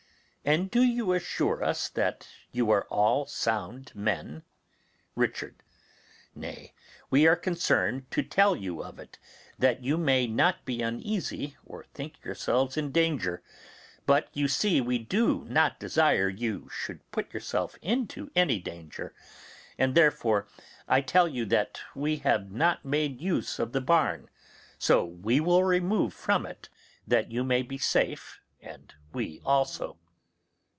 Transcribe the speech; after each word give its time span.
And 0.43 0.71
do 0.71 0.81
you 0.81 1.13
assure 1.13 1.63
us 1.63 1.87
that 1.89 2.27
you 2.51 2.71
are 2.71 2.85
all 2.85 3.27
sound 3.27 3.91
men? 3.93 4.41
Richard. 5.15 5.61
Nay, 6.33 6.73
we 7.11 7.27
are 7.27 7.35
concerned 7.35 8.09
to 8.09 8.23
tell 8.23 8.55
you 8.55 8.83
of 8.83 8.97
it, 8.97 9.19
that 9.59 9.83
you 9.83 9.97
may 9.99 10.25
not 10.25 10.65
be 10.65 10.81
uneasy 10.81 11.57
or 11.63 11.83
think 11.93 12.25
yourselves 12.25 12.75
in 12.75 12.91
danger; 12.91 13.43
but 14.07 14.29
you 14.33 14.47
see 14.47 14.81
we 14.81 14.97
do 14.97 15.45
not 15.45 15.79
desire 15.79 16.27
you 16.27 16.67
should 16.69 17.07
put 17.11 17.31
yourselves 17.31 17.75
into 17.83 18.31
any 18.35 18.59
danger, 18.59 19.13
and 19.77 19.93
therefore 19.93 20.47
I 20.87 21.01
tell 21.01 21.27
you 21.27 21.45
that 21.45 21.79
we 21.93 22.15
have 22.17 22.51
not 22.51 22.83
made 22.83 23.21
use 23.21 23.59
of 23.59 23.73
the 23.73 23.79
barn, 23.81 24.27
so 24.79 25.05
we 25.05 25.39
will 25.39 25.63
remove 25.63 26.15
from 26.15 26.47
it, 26.47 26.67
that 27.05 27.31
you 27.31 27.43
may 27.43 27.61
be 27.61 27.77
safe 27.77 28.41
and 28.59 28.91
we 29.13 29.39
also. 29.45 29.99